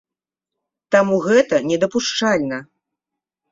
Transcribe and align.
Таму 0.95 1.19
гэта 1.27 1.55
не 1.69 1.77
дапушчальна. 1.85 2.57